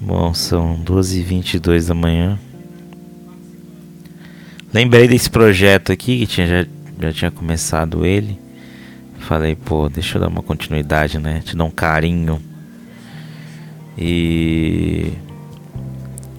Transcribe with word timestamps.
Bom, 0.00 0.32
são 0.32 0.80
12h22 0.84 1.88
da 1.88 1.94
manhã. 1.94 2.38
Lembrei 4.72 5.08
desse 5.08 5.28
projeto 5.28 5.90
aqui 5.90 6.18
que 6.18 6.26
tinha, 6.26 6.46
já, 6.46 6.66
já 7.00 7.12
tinha 7.12 7.30
começado 7.32 8.06
ele. 8.06 8.38
Falei, 9.18 9.56
pô, 9.56 9.88
deixa 9.88 10.16
eu 10.16 10.20
dar 10.20 10.28
uma 10.28 10.42
continuidade, 10.42 11.18
né? 11.18 11.42
Te 11.44 11.56
dar 11.56 11.64
um 11.64 11.70
carinho. 11.70 12.40
E. 13.98 15.12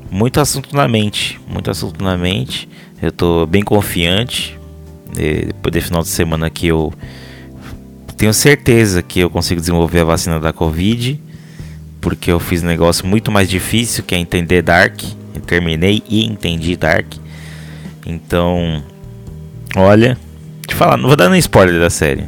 Muito 0.10 0.40
assunto 0.40 0.74
na 0.74 0.88
mente. 0.88 1.40
Muito 1.46 1.70
assunto 1.70 2.02
na 2.02 2.18
mente. 2.18 2.70
Eu 3.02 3.12
tô 3.12 3.46
bem 3.46 3.62
confiante. 3.62 4.58
Depois 5.14 5.74
do 5.74 5.82
final 5.82 6.02
de 6.02 6.08
semana 6.08 6.48
aqui 6.48 6.68
eu 6.68 6.94
tenho 8.16 8.34
certeza 8.34 9.02
que 9.02 9.20
eu 9.20 9.30
consigo 9.30 9.60
desenvolver 9.60 10.00
a 10.00 10.04
vacina 10.06 10.40
da 10.40 10.54
Covid 10.54 11.20
porque 12.02 12.32
eu 12.32 12.40
fiz 12.40 12.64
um 12.64 12.68
negócio 12.68 13.06
muito 13.06 13.32
mais 13.32 13.50
difícil 13.50 14.04
que 14.04 14.16
é 14.16 14.18
entender 14.18 14.62
Dark. 14.62 15.02
Eu 15.34 15.42
terminei 15.42 16.02
e 16.10 16.26
entendi 16.26 16.76
Dark. 16.76 17.14
Então, 18.06 18.84
olha, 19.76 20.18
te 20.66 20.76
falar, 20.76 20.98
não 20.98 21.08
vou 21.08 21.16
dar 21.16 21.30
nem 21.30 21.40
spoiler 21.40 21.80
da 21.80 21.90
série. 21.90 22.24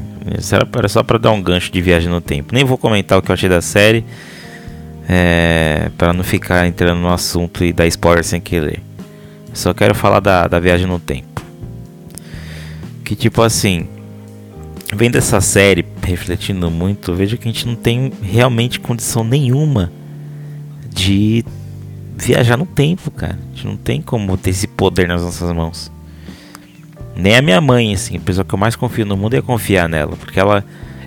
Era 0.73 0.87
só 0.87 1.01
para 1.01 1.17
dar 1.17 1.31
um 1.31 1.41
gancho 1.41 1.71
de 1.71 1.81
viagem 1.81 2.09
no 2.09 2.21
tempo. 2.21 2.53
Nem 2.53 2.63
vou 2.63 2.77
comentar 2.77 3.17
o 3.17 3.21
que 3.21 3.31
eu 3.31 3.33
achei 3.33 3.49
da 3.49 3.61
série, 3.61 4.05
é, 5.09 5.89
para 5.97 6.13
não 6.13 6.23
ficar 6.23 6.67
entrando 6.67 6.99
no 6.99 7.11
assunto 7.11 7.63
e 7.63 7.73
dar 7.73 7.87
spoiler 7.87 8.23
sem 8.23 8.39
querer. 8.39 8.81
Só 9.53 9.73
quero 9.73 9.95
falar 9.95 10.19
da, 10.19 10.47
da 10.47 10.59
viagem 10.59 10.87
no 10.87 10.99
tempo. 10.99 11.41
Que 13.03 13.15
tipo 13.15 13.41
assim, 13.41 13.87
vendo 14.93 15.17
essa 15.17 15.41
série, 15.41 15.83
refletindo 16.11 16.69
muito, 16.69 17.13
vejo 17.15 17.37
que 17.37 17.47
a 17.47 17.51
gente 17.51 17.67
não 17.67 17.75
tem 17.75 18.11
realmente 18.21 18.79
condição 18.79 19.23
nenhuma 19.23 19.91
de 20.93 21.43
viajar 22.15 22.57
no 22.57 22.65
tempo, 22.65 23.09
cara. 23.09 23.37
A 23.51 23.55
gente 23.55 23.67
não 23.67 23.77
tem 23.77 24.01
como 24.01 24.37
ter 24.37 24.51
esse 24.51 24.67
poder 24.67 25.07
nas 25.07 25.21
nossas 25.21 25.51
mãos. 25.53 25.91
Nem 27.15 27.35
a 27.35 27.41
minha 27.41 27.59
mãe, 27.59 27.93
assim, 27.93 28.17
a 28.17 28.19
pessoa 28.19 28.45
que 28.45 28.53
eu 28.53 28.59
mais 28.59 28.75
confio 28.75 29.05
no 29.05 29.17
mundo 29.17 29.35
ia 29.35 29.41
confiar 29.41 29.89
nela, 29.89 30.15
porque 30.15 30.39
ela 30.39 30.63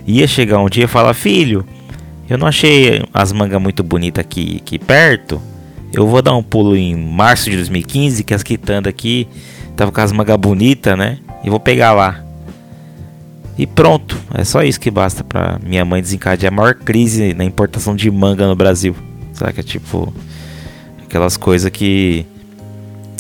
ia 0.06 0.26
chegar 0.26 0.58
um 0.58 0.68
dia 0.68 0.84
e 0.84 0.88
falar: 0.88 1.14
Filho, 1.14 1.64
eu 2.28 2.36
não 2.36 2.46
achei 2.46 3.02
as 3.12 3.32
mangas 3.32 3.60
muito 3.60 3.82
bonitas 3.82 4.24
aqui, 4.24 4.58
aqui 4.60 4.78
perto. 4.78 5.40
Eu 5.92 6.06
vou 6.06 6.20
dar 6.20 6.34
um 6.34 6.42
pulo 6.42 6.76
em 6.76 6.94
março 6.96 7.48
de 7.48 7.56
2015, 7.56 8.24
que 8.24 8.34
as 8.34 8.42
quitandas 8.42 8.90
aqui 8.90 9.28
tava 9.76 9.92
com 9.92 10.00
as 10.00 10.10
mangas 10.10 10.36
bonitas, 10.36 10.98
né? 10.98 11.18
E 11.44 11.50
vou 11.50 11.60
pegar 11.60 11.92
lá. 11.92 12.23
E 13.56 13.66
pronto, 13.66 14.20
é 14.34 14.42
só 14.42 14.62
isso 14.62 14.80
que 14.80 14.90
basta 14.90 15.22
para 15.22 15.60
minha 15.64 15.84
mãe 15.84 16.02
desencadear 16.02 16.52
a 16.52 16.56
maior 16.56 16.74
crise 16.74 17.34
na 17.34 17.44
importação 17.44 17.94
de 17.94 18.10
manga 18.10 18.46
no 18.48 18.56
Brasil. 18.56 18.96
Sabe 19.32 19.52
que 19.52 19.60
é 19.60 19.62
tipo 19.62 20.12
aquelas 21.04 21.36
coisas 21.36 21.70
que 21.70 22.26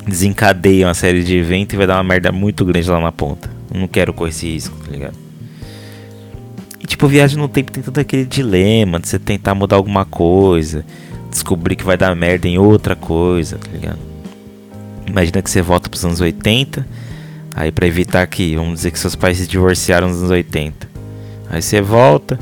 desencadeiam 0.06 0.90
a 0.90 0.94
série 0.94 1.22
de 1.22 1.36
eventos 1.36 1.74
e 1.74 1.76
vai 1.76 1.86
dar 1.86 1.96
uma 1.96 2.04
merda 2.04 2.32
muito 2.32 2.64
grande 2.64 2.90
lá 2.90 3.00
na 3.00 3.12
ponta. 3.12 3.48
Eu 3.72 3.80
não 3.80 3.88
quero 3.88 4.12
correr 4.12 4.30
esse 4.30 4.46
risco, 4.46 4.76
tá 4.84 4.90
ligado? 4.90 5.16
E 6.80 6.86
tipo, 6.86 7.06
viagem 7.06 7.38
no 7.38 7.48
tempo 7.48 7.70
tem 7.70 7.82
todo 7.82 7.98
aquele 7.98 8.24
dilema 8.24 8.98
de 8.98 9.08
você 9.08 9.18
tentar 9.18 9.54
mudar 9.54 9.76
alguma 9.76 10.04
coisa, 10.04 10.84
descobrir 11.30 11.76
que 11.76 11.84
vai 11.84 11.96
dar 11.96 12.14
merda 12.16 12.48
em 12.48 12.58
outra 12.58 12.96
coisa, 12.96 13.56
tá 13.56 13.70
ligado? 13.70 13.98
Imagina 15.06 15.40
que 15.40 15.50
você 15.50 15.62
volta 15.62 15.88
pros 15.88 16.04
anos 16.04 16.20
80 16.20 16.84
Aí 17.54 17.70
para 17.70 17.86
evitar 17.86 18.26
que, 18.26 18.56
vamos 18.56 18.74
dizer 18.74 18.90
que 18.90 18.98
seus 18.98 19.14
pais 19.14 19.38
se 19.38 19.46
divorciaram 19.46 20.08
nos 20.08 20.18
anos 20.18 20.30
80. 20.30 20.88
Aí 21.50 21.62
você 21.62 21.80
volta. 21.80 22.38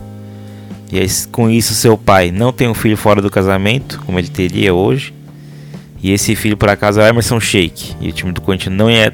E 0.90 0.98
aí, 0.98 1.06
com 1.30 1.48
isso 1.48 1.74
seu 1.74 1.96
pai 1.96 2.30
não 2.30 2.52
tem 2.52 2.68
um 2.68 2.74
filho 2.74 2.96
fora 2.96 3.20
do 3.22 3.30
casamento, 3.30 4.00
como 4.04 4.18
ele 4.18 4.28
teria 4.28 4.74
hoje. 4.74 5.14
E 6.02 6.10
esse 6.10 6.34
filho 6.34 6.56
por 6.56 6.68
acaso 6.68 7.00
é 7.00 7.04
o 7.04 7.06
Emerson 7.08 7.38
Sheik. 7.38 7.94
E 8.00 8.08
o 8.08 8.12
time 8.12 8.32
do 8.32 8.40
Corinthians 8.40 8.74
não 8.74 8.88
é 8.88 9.12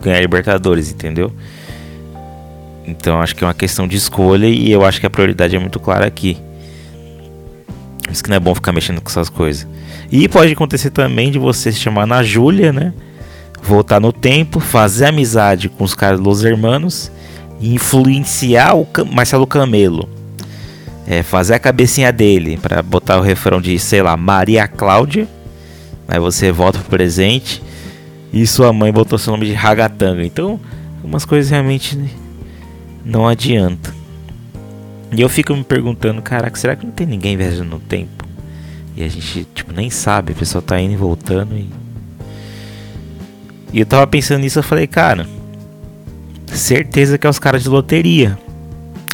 ganhar 0.00 0.20
Libertadores, 0.20 0.90
entendeu? 0.90 1.32
Então 2.86 3.20
acho 3.20 3.34
que 3.34 3.42
é 3.42 3.46
uma 3.46 3.54
questão 3.54 3.86
de 3.88 3.96
escolha 3.96 4.46
e 4.46 4.70
eu 4.70 4.84
acho 4.84 5.00
que 5.00 5.06
a 5.06 5.10
prioridade 5.10 5.56
é 5.56 5.58
muito 5.58 5.80
clara 5.80 6.06
aqui. 6.06 6.36
Isso 8.10 8.22
que 8.22 8.30
não 8.30 8.36
é 8.36 8.40
bom 8.40 8.54
ficar 8.54 8.72
mexendo 8.72 9.00
com 9.00 9.08
essas 9.08 9.28
coisas. 9.28 9.66
E 10.10 10.28
pode 10.28 10.52
acontecer 10.52 10.90
também 10.90 11.30
de 11.30 11.38
você 11.38 11.72
se 11.72 11.78
chamar 11.78 12.06
na 12.06 12.22
Júlia, 12.22 12.72
né? 12.72 12.92
Voltar 13.66 14.00
no 14.00 14.12
tempo, 14.12 14.60
fazer 14.60 15.06
amizade 15.06 15.68
com 15.68 15.84
os 15.84 15.94
caras 15.94 16.20
dos 16.20 16.44
hermanos 16.44 17.10
e 17.60 17.74
influenciar 17.74 18.74
o 18.76 18.86
Marcelo 19.12 19.46
Camelo. 19.46 20.08
É, 21.06 21.22
fazer 21.22 21.54
a 21.54 21.58
cabecinha 21.58 22.12
dele 22.12 22.56
para 22.56 22.82
botar 22.82 23.18
o 23.18 23.22
refrão 23.22 23.60
de, 23.60 23.78
sei 23.78 24.02
lá, 24.02 24.16
Maria 24.16 24.66
Cláudia. 24.66 25.28
Aí 26.08 26.18
você 26.18 26.50
volta 26.50 26.78
pro 26.78 26.90
presente 26.90 27.62
e 28.32 28.46
sua 28.46 28.72
mãe 28.72 28.92
botou 28.92 29.18
seu 29.18 29.32
nome 29.32 29.46
de 29.46 29.52
Ragatanga. 29.52 30.24
Então, 30.24 30.58
umas 31.02 31.24
coisas 31.24 31.50
realmente 31.50 31.98
não 33.04 33.26
adianta. 33.26 33.94
E 35.12 35.20
eu 35.20 35.28
fico 35.28 35.54
me 35.54 35.62
perguntando, 35.62 36.20
caraca, 36.20 36.58
será 36.58 36.74
que 36.74 36.84
não 36.84 36.92
tem 36.92 37.06
ninguém 37.06 37.36
viajando 37.36 37.70
no 37.70 37.80
tempo? 37.80 38.24
E 38.96 39.04
a 39.04 39.08
gente, 39.08 39.46
tipo, 39.54 39.72
nem 39.72 39.90
sabe, 39.90 40.32
a 40.32 40.34
pessoa 40.36 40.60
tá 40.60 40.80
indo 40.80 40.94
e 40.94 40.96
voltando 40.96 41.56
e 41.56 41.68
e 43.76 43.80
eu 43.80 43.84
tava 43.84 44.06
pensando 44.06 44.40
nisso, 44.40 44.58
eu 44.58 44.62
falei, 44.62 44.86
cara, 44.86 45.28
certeza 46.46 47.18
que 47.18 47.26
é 47.26 47.30
os 47.30 47.38
caras 47.38 47.62
de 47.62 47.68
loteria. 47.68 48.38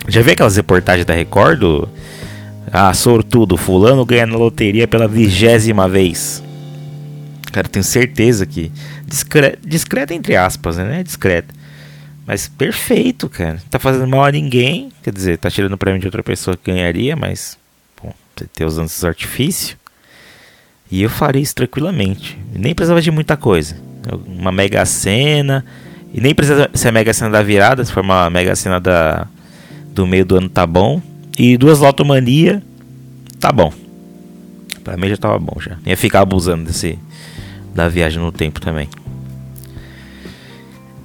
Já 0.06 0.22
viu 0.22 0.34
aquelas 0.34 0.54
reportagens 0.54 1.04
da 1.04 1.12
Record? 1.12 1.88
Ah, 2.70 2.94
sortudo, 2.94 3.56
fulano 3.56 4.06
ganha 4.06 4.24
na 4.24 4.36
loteria 4.36 4.86
pela 4.86 5.08
vigésima 5.08 5.88
vez. 5.88 6.40
Cara, 7.50 7.68
tenho 7.68 7.82
certeza 7.82 8.46
que. 8.46 8.70
Discreta, 9.04 9.58
discreta 9.66 10.14
entre 10.14 10.36
aspas, 10.36 10.76
né? 10.76 11.02
Discreta. 11.02 11.52
Mas 12.24 12.46
perfeito, 12.46 13.28
cara. 13.28 13.60
Tá 13.68 13.80
fazendo 13.80 14.06
mal 14.06 14.26
a 14.26 14.30
ninguém. 14.30 14.92
Quer 15.02 15.12
dizer, 15.12 15.38
tá 15.38 15.50
tirando 15.50 15.72
o 15.72 15.76
prêmio 15.76 16.00
de 16.00 16.06
outra 16.06 16.22
pessoa 16.22 16.56
que 16.56 16.70
ganharia, 16.70 17.16
mas. 17.16 17.58
Bom, 18.00 18.14
você 18.36 18.46
ter 18.46 18.64
usando 18.64 18.86
esses 18.86 19.04
artifícios. 19.04 19.76
E 20.88 21.02
eu 21.02 21.10
faria 21.10 21.42
isso 21.42 21.56
tranquilamente. 21.56 22.38
Nem 22.54 22.76
precisava 22.76 23.02
de 23.02 23.10
muita 23.10 23.36
coisa 23.36 23.90
uma 24.26 24.52
mega 24.52 24.84
cena. 24.84 25.64
E 26.12 26.20
nem 26.20 26.34
precisa 26.34 26.68
ser 26.74 26.88
a 26.88 26.92
mega 26.92 27.12
cena 27.12 27.30
da 27.30 27.42
virada, 27.42 27.84
se 27.84 27.92
for 27.92 28.02
uma 28.02 28.28
mega 28.28 28.54
cena 28.54 28.78
da, 28.78 29.26
do 29.94 30.06
meio 30.06 30.24
do 30.24 30.36
ano, 30.36 30.48
tá 30.48 30.66
bom. 30.66 31.00
E 31.38 31.56
duas 31.56 31.78
lotomania, 31.78 32.62
tá 33.40 33.50
bom. 33.50 33.72
Pra 34.84 34.96
mim 34.96 35.08
já 35.08 35.16
tava 35.16 35.38
bom 35.38 35.56
já. 35.60 35.78
Ia 35.86 35.96
ficar 35.96 36.20
abusando 36.20 36.64
desse 36.64 36.98
da 37.74 37.88
viagem 37.88 38.20
no 38.20 38.30
tempo 38.30 38.60
também. 38.60 38.88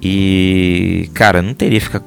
E 0.02 1.10
cara, 1.14 1.40
não 1.40 1.54
teria 1.54 1.80
ficar 1.80 2.02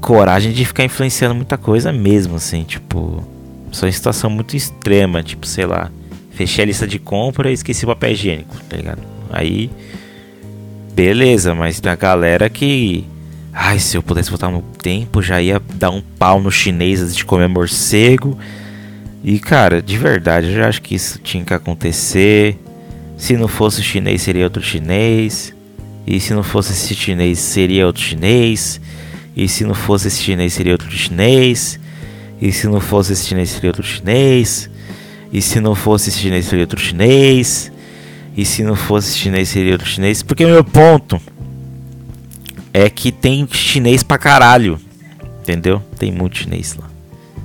coragem 0.00 0.52
de 0.52 0.64
ficar 0.64 0.84
influenciando 0.84 1.34
muita 1.34 1.56
coisa 1.56 1.92
mesmo, 1.92 2.36
assim, 2.36 2.62
tipo, 2.62 3.26
só 3.72 3.88
em 3.88 3.92
situação 3.92 4.30
muito 4.30 4.54
extrema, 4.54 5.22
tipo, 5.22 5.46
sei 5.46 5.66
lá, 5.66 5.90
fechei 6.30 6.62
a 6.62 6.66
lista 6.66 6.86
de 6.86 6.98
compra 6.98 7.50
e 7.50 7.54
esqueci 7.54 7.84
o 7.84 7.88
papel 7.88 8.12
higiênico, 8.12 8.56
tá 8.68 8.76
ligado? 8.76 9.02
Aí 9.30 9.70
Beleza, 10.96 11.54
mas 11.54 11.78
da 11.78 11.94
galera 11.94 12.48
que. 12.48 13.04
Ai, 13.52 13.78
se 13.78 13.98
eu 13.98 14.02
pudesse 14.02 14.30
voltar 14.30 14.50
no 14.50 14.62
tempo, 14.62 15.20
já 15.20 15.42
ia 15.42 15.60
dar 15.74 15.90
um 15.90 16.00
pau 16.00 16.40
no 16.40 16.50
chinês 16.50 17.02
antes 17.02 17.14
de 17.14 17.22
comer 17.22 17.48
morcego. 17.48 18.38
E 19.22 19.38
cara, 19.38 19.82
de 19.82 19.98
verdade, 19.98 20.46
eu 20.46 20.54
já 20.54 20.68
acho 20.68 20.80
que 20.80 20.94
isso 20.94 21.18
tinha 21.18 21.44
que 21.44 21.52
acontecer. 21.52 22.58
Se 23.14 23.36
não 23.36 23.46
fosse 23.46 23.80
o 23.80 23.84
chinês, 23.84 24.22
seria 24.22 24.44
outro 24.44 24.62
chinês. 24.62 25.54
E 26.06 26.18
se 26.18 26.32
não 26.32 26.42
fosse 26.42 26.72
esse 26.72 26.94
chinês, 26.94 27.40
seria 27.40 27.86
outro 27.86 28.02
chinês. 28.02 28.80
E 29.36 29.46
se 29.46 29.64
não 29.64 29.74
fosse 29.74 30.08
esse 30.08 30.22
chinês, 30.22 30.54
seria 30.54 30.72
outro 30.72 30.90
chinês. 30.90 31.78
E 32.40 32.50
se 32.50 32.66
não 32.66 32.80
fosse 32.80 33.12
esse 33.12 33.26
chinês, 33.26 33.50
seria 33.50 33.68
outro 33.68 33.82
chinês. 33.82 34.70
E 35.30 35.42
se 35.42 35.60
não 35.60 35.74
fosse 35.74 36.08
esse 36.08 36.20
chinês, 36.20 36.46
seria 36.46 36.62
outro 36.62 36.80
chinês. 36.80 37.70
E 38.36 38.44
se 38.44 38.62
não 38.62 38.76
fosse 38.76 39.16
chinês, 39.16 39.48
seria 39.48 39.72
outro 39.72 39.88
chinês. 39.88 40.22
Porque 40.22 40.44
o 40.44 40.48
meu 40.48 40.62
ponto 40.62 41.20
é 42.72 42.90
que 42.90 43.10
tem 43.10 43.48
chinês 43.50 44.02
pra 44.02 44.18
caralho. 44.18 44.78
Entendeu? 45.40 45.82
Tem 45.98 46.12
muito 46.12 46.36
chinês 46.36 46.74
lá. 46.74 46.90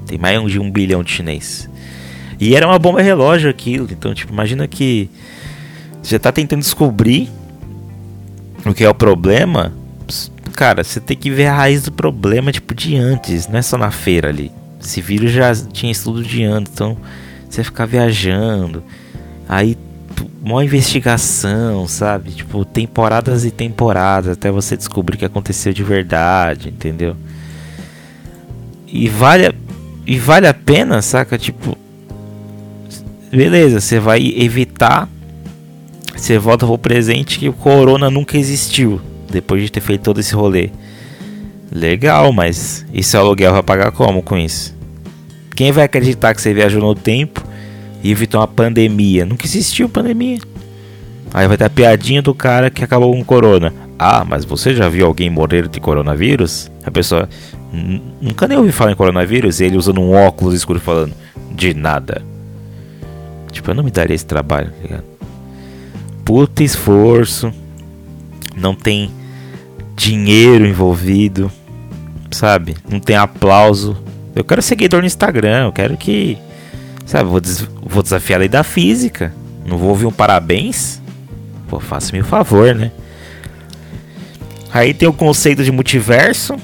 Tem 0.06 0.18
mais 0.18 0.52
de 0.52 0.60
um 0.60 0.70
bilhão 0.70 1.02
de 1.02 1.12
chinês. 1.12 1.70
E 2.38 2.56
era 2.56 2.68
uma 2.68 2.78
bomba 2.78 3.02
relógio 3.02 3.50
aquilo. 3.50 3.88
Então, 3.90 4.14
tipo, 4.14 4.34
imagina 4.34 4.68
que 4.68 5.10
você 6.04 6.20
tá 6.20 6.32
tentando 6.32 6.60
descobrir 6.60 7.30
o 8.66 8.74
que 8.74 8.84
é 8.84 8.90
o 8.90 8.96
problema. 8.96 9.72
Cara, 10.54 10.84
você 10.84 11.00
tem 11.00 11.16
que 11.16 11.32
ver 11.32 11.46
a 11.46 11.56
raiz 11.56 11.84
do 11.84 11.92
problema, 11.92 12.52
tipo, 12.52 12.76
de 12.76 12.98
antes. 12.98 13.48
Não 13.48 13.58
é 13.58 13.62
só 13.62 13.78
na 13.78 13.92
feira 13.92 14.28
ali. 14.28 14.52
Esse 14.84 15.00
vírus 15.00 15.32
já 15.32 15.56
tinha 15.56 15.92
estudo 15.92 16.22
de 16.22 16.44
antes. 16.44 16.74
Então, 16.74 16.98
você 17.50 17.64
ficar 17.64 17.86
viajando. 17.86 18.84
Aí 19.48 19.78
mó 20.42 20.62
investigação, 20.62 21.88
sabe? 21.88 22.32
Tipo, 22.32 22.66
temporadas 22.66 23.46
e 23.46 23.52
temporadas 23.52 24.34
até 24.34 24.52
você 24.52 24.76
descobrir 24.76 25.16
o 25.16 25.20
que 25.20 25.26
aconteceu 25.26 25.74
de 25.74 25.84
verdade, 25.84 26.70
entendeu? 26.70 27.16
E 28.88 29.08
vale 29.08 29.48
a, 29.48 29.54
e 30.06 30.18
vale 30.20 30.48
a 30.48 30.54
pena, 30.54 31.02
saca? 31.02 31.38
Tipo, 31.38 31.78
beleza, 33.32 33.80
você 33.80 34.00
vai 34.00 34.26
evitar. 34.36 35.08
Você 36.16 36.38
volta 36.38 36.66
pro 36.66 36.78
presente 36.78 37.40
que 37.40 37.50
o 37.50 37.54
corona 37.54 38.10
nunca 38.10 38.38
existiu. 38.38 39.02
Depois 39.30 39.62
de 39.64 39.72
ter 39.72 39.80
feito 39.80 40.02
todo 40.02 40.20
esse 40.20 40.36
rolê. 40.36 40.70
Legal, 41.72 42.34
mas 42.34 42.86
e 42.94 43.02
seu 43.02 43.22
aluguel 43.22 43.54
vai 43.54 43.64
pagar 43.64 43.92
como 43.92 44.22
com 44.22 44.38
isso? 44.38 44.76
Quem 45.56 45.72
vai 45.72 45.86
acreditar 45.86 46.34
que 46.34 46.42
você 46.42 46.54
viajou 46.54 46.82
no 46.82 46.94
tempo 46.94 47.42
e 48.04 48.12
evitou 48.12 48.40
uma 48.40 48.48
pandemia? 48.48 49.26
Nunca 49.26 49.46
existiu 49.46 49.90
pandemia. 49.90 50.40
Aí 51.34 51.48
vai 51.48 51.58
ter 51.58 51.66
a 51.66 51.70
piadinha 51.70 52.22
do 52.22 52.34
cara 52.34 52.70
que 52.70 52.84
acabou 52.84 53.14
com 53.14 53.24
corona. 53.24 53.74
Ah, 53.98 54.26
mas 54.28 54.44
você 54.44 54.74
já 54.74 54.90
viu 54.90 55.06
alguém 55.06 55.30
morrer 55.30 55.68
de 55.68 55.80
coronavírus? 55.80 56.70
A 56.84 56.92
pessoa 56.92 57.30
nunca 58.22 58.48
nem 58.48 58.58
ouviu 58.58 58.74
falar 58.74 58.92
em 58.92 58.96
coronavírus 58.96 59.60
e 59.60 59.66
ele 59.66 59.78
usando 59.78 60.02
um 60.02 60.12
óculos 60.12 60.54
escuro 60.54 60.80
falando 60.80 61.14
de 61.52 61.74
nada. 61.74 62.22
Tipo, 63.52 63.72
eu 63.72 63.76
não 63.76 63.84
me 63.84 63.92
daria 63.92 64.16
esse 64.16 64.26
trabalho, 64.26 64.72
tá 64.72 64.82
ligado? 64.82 65.04
Puta 66.26 66.64
esforço. 66.64 67.54
Não 68.56 68.76
tem 68.76 69.10
dinheiro 69.96 70.66
envolvido 70.66 71.52
sabe? 72.36 72.76
Não 72.90 73.00
tem 73.00 73.16
aplauso. 73.16 73.98
Eu 74.36 74.44
quero 74.44 74.62
seguidor 74.62 75.02
no 75.02 75.08
Instagram, 75.08 75.66
eu 75.66 75.72
quero 75.72 75.98
que. 75.98 76.38
Sabe, 77.12 77.30
vou, 77.30 77.42
des 77.42 77.60
vou 77.60 78.02
desafiar 78.02 78.38
a 78.38 78.40
lei 78.40 78.48
da 78.48 78.64
física. 78.64 79.34
Não 79.66 79.78
vou 79.78 79.90
ouvir 79.90 80.06
um 80.06 80.14
parabéns. 80.14 81.02
Pô, 81.68 81.78
faça-me 81.78 82.22
o 82.22 82.22
um 82.24 82.26
favor, 82.26 82.74
né? 82.74 82.90
Aí 84.72 84.94
tem 84.94 85.10
o 85.10 85.12
conceito 85.12 85.62
de 85.62 85.74
multiverso. 85.74 86.56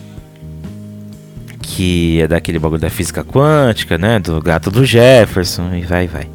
Que 1.61 2.21
é 2.21 2.27
daquele 2.29 2.59
bagulho 2.59 2.79
da 2.79 2.89
física 2.89 3.25
quântica, 3.25 3.97
né? 3.97 4.19
Do 4.19 4.41
gato 4.41 4.71
do 4.71 4.85
Jefferson 4.85 5.75
e 5.75 5.81
vai, 5.81 6.07
vai. 6.07 6.29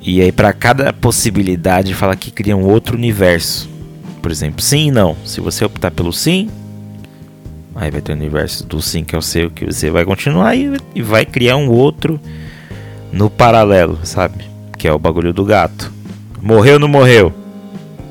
E 0.00 0.22
aí, 0.22 0.30
para 0.30 0.52
cada 0.52 0.92
possibilidade, 0.92 1.92
fala 1.92 2.14
que 2.14 2.30
cria 2.30 2.56
um 2.56 2.64
outro 2.64 2.96
universo. 2.96 3.68
Por 4.22 4.30
exemplo, 4.30 4.62
sim 4.62 4.86
e 4.86 4.90
não. 4.92 5.16
Se 5.24 5.40
você 5.40 5.64
optar 5.64 5.90
pelo 5.90 6.12
sim, 6.12 6.48
Aí 7.80 7.92
vai 7.92 8.00
ter 8.00 8.10
o 8.10 8.16
universo 8.16 8.66
do 8.66 8.82
sim 8.82 9.04
que 9.04 9.14
é 9.14 9.18
o 9.18 9.22
seu, 9.22 9.52
que 9.52 9.64
você 9.66 9.88
vai 9.88 10.04
continuar 10.04 10.56
e, 10.56 10.76
e 10.96 11.00
vai 11.00 11.24
criar 11.24 11.56
um 11.56 11.70
outro 11.70 12.20
no 13.12 13.30
paralelo, 13.30 14.00
sabe? 14.02 14.44
Que 14.76 14.88
é 14.88 14.92
o 14.92 14.98
bagulho 14.98 15.32
do 15.32 15.44
gato. 15.44 15.92
Morreu 16.42 16.74
ou 16.74 16.80
não 16.80 16.88
morreu? 16.88 17.32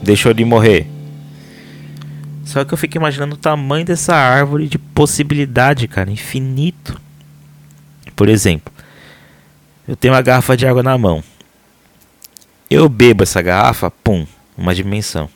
Deixou 0.02 0.34
de 0.34 0.46
morrer. 0.46 0.88
Só 2.46 2.64
que 2.64 2.74
eu 2.74 2.78
fico 2.78 2.96
imaginando 2.96 3.36
o 3.36 3.38
tamanho 3.38 3.84
dessa 3.84 4.16
árvore 4.16 4.69
de 4.69 4.78
possibilidade, 4.78 5.86
cara, 5.86 6.10
infinito. 6.10 6.98
Por 8.16 8.30
exemplo, 8.30 8.74
eu 9.86 9.98
tenho 9.98 10.13
uma 10.13 10.22
garrafa 10.22 10.56
de 10.56 10.66
água 10.66 10.81
na 10.81 10.98
mão. 10.98 11.22
Eu 12.72 12.88
bebo 12.88 13.24
essa 13.24 13.42
garrafa, 13.42 13.92
pum, 13.92 14.25
uma 14.58 14.74
dimensão. 14.74 15.30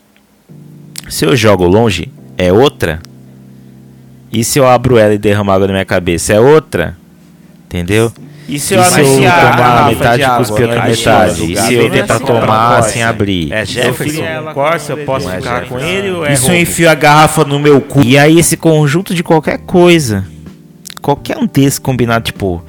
Se 1.10 1.26
eu 1.26 1.36
jogo 1.36 1.68
longe, 1.68 2.10
é 2.38 2.50
outra. 2.54 3.02
E 4.32 4.44
se 4.44 4.60
eu 4.60 4.68
abro 4.68 4.98
ela 4.98 5.14
e 5.14 5.18
derramo 5.18 5.52
água 5.52 5.68
na 5.68 5.74
minha 5.74 5.86
cabeça? 5.86 6.34
É 6.34 6.40
outra. 6.40 6.96
Entendeu? 7.66 8.12
E 8.48 8.60
se 8.60 8.74
eu, 8.74 8.82
e 8.82 8.86
se 8.86 9.00
eu 9.00 9.32
tomar 9.32 9.90
metade 9.90 10.24
e 10.24 10.38
cuspir 10.38 10.68
outra 10.68 10.86
metade? 10.86 11.54
E 11.54 11.58
se 11.58 11.74
eu 11.74 11.90
tentar 11.90 12.20
tomar 12.20 12.82
sem 12.84 13.04
abrir? 13.04 13.52
É 13.54 13.66
Jefferson 13.66 14.24
Corsa, 14.54 14.94
eu 14.94 15.06
posso 15.06 15.30
ficar 15.30 15.68
com 15.68 15.80
ele 15.80 16.12
ou 16.12 16.26
é 16.26 16.34
Isso 16.34 16.52
eu 16.52 16.60
enfio 16.60 16.90
a 16.90 16.94
garrafa 16.94 17.46
no 17.46 17.60
meu 17.60 17.80
cu. 17.80 18.02
E 18.04 18.18
aí 18.18 18.40
esse 18.40 18.58
conjunto 18.58 19.14
de 19.14 19.24
qualquer 19.24 19.60
coisa. 19.60 20.26
Qualquer 21.02 21.38
um 21.38 21.48
desses 21.48 21.80
combinado, 21.80 22.26
tipo... 22.26 22.64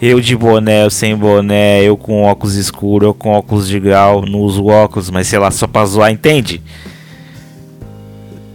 Eu 0.00 0.20
de 0.20 0.36
boné, 0.36 0.84
eu 0.84 0.90
sem 0.90 1.14
boné, 1.14 1.80
eu 1.80 1.96
com 1.96 2.24
óculos 2.24 2.56
escuros, 2.56 3.06
eu 3.06 3.14
com 3.14 3.30
óculos 3.30 3.68
de 3.68 3.78
grau, 3.78 4.26
não 4.26 4.40
uso 4.40 4.66
óculos, 4.66 5.08
mas 5.10 5.28
sei 5.28 5.38
lá, 5.38 5.48
só 5.52 5.68
pra 5.68 5.86
zoar, 5.86 6.10
entende? 6.10 6.60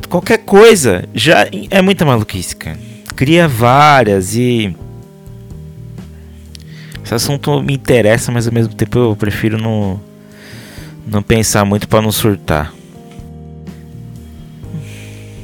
Qualquer 0.09 0.39
coisa 0.39 1.07
já 1.13 1.47
é 1.69 1.81
muita 1.81 2.05
maluquice, 2.05 2.55
cara. 2.55 2.77
Cria 3.15 3.47
várias 3.47 4.35
e. 4.35 4.75
Esse 7.03 7.13
assunto 7.15 7.61
me 7.61 7.73
interessa, 7.73 8.31
mas 8.31 8.47
ao 8.47 8.53
mesmo 8.53 8.73
tempo 8.73 8.99
eu 8.99 9.15
prefiro 9.15 9.57
não, 9.57 9.99
não 11.05 11.23
pensar 11.23 11.63
muito 11.63 11.87
para 11.87 12.01
não 12.01 12.11
surtar. 12.11 12.73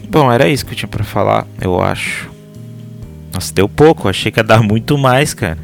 Bom, 0.09 0.31
era 0.31 0.47
isso 0.47 0.65
que 0.65 0.73
eu 0.73 0.77
tinha 0.77 0.89
para 0.89 1.03
falar, 1.03 1.47
eu 1.59 1.81
acho. 1.81 2.29
Nossa, 3.33 3.51
deu 3.53 3.67
pouco, 3.67 4.07
achei 4.07 4.31
que 4.31 4.39
ia 4.39 4.43
dar 4.43 4.61
muito 4.61 4.97
mais, 4.97 5.33
cara. 5.33 5.57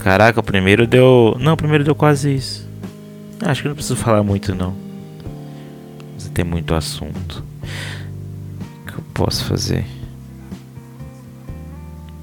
Caraca, 0.00 0.40
o 0.40 0.42
primeiro 0.42 0.86
deu. 0.86 1.36
Não, 1.38 1.52
o 1.52 1.56
primeiro 1.56 1.84
deu 1.84 1.94
quase 1.94 2.34
isso. 2.34 2.68
Acho 3.40 3.62
que 3.62 3.68
não 3.68 3.74
preciso 3.74 3.96
falar 3.96 4.22
muito, 4.24 4.54
não. 4.54 4.74
Tem 6.34 6.44
muito 6.44 6.74
assunto 6.74 7.44
que 8.86 8.94
eu 8.94 9.02
posso 9.12 9.44
fazer? 9.44 9.84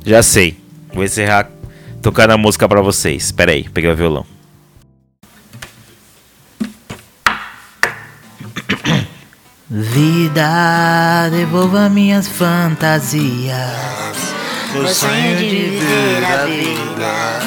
Já 0.06 0.24
sei. 0.24 0.58
Vou 0.94 1.04
encerrar 1.04 1.50
tocando 2.02 2.32
a 2.32 2.38
música 2.38 2.68
para 2.68 2.82
vocês. 2.82 3.26
Espera 3.26 3.52
aí, 3.52 3.70
peguei 3.70 3.92
o 3.92 3.96
violão. 3.96 4.26
Vida, 9.70 11.30
devolva 11.30 11.88
minhas 11.90 12.28
fantasias. 12.28 13.54
O 14.76 14.88
sonho 14.88 15.38
de 15.38 15.46
viver 15.46 16.24
a 16.24 16.46
vida 16.46 17.40